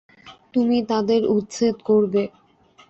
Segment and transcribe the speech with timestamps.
[0.53, 2.23] তুমি তাদের উচ্ছেদ করবে।